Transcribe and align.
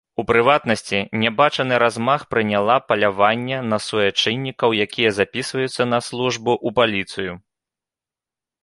У 0.21 0.23
прыватнасці, 0.29 0.99
нябачаны 1.23 1.75
размах 1.83 2.21
прыняла 2.35 2.77
паляванне 2.93 3.57
на 3.75 3.79
суайчыннікаў, 3.89 4.69
якія 4.87 5.09
запісваюцца 5.23 5.83
на 5.95 5.99
службу 6.11 6.51
ў 6.67 6.79
паліцыю. 6.83 7.31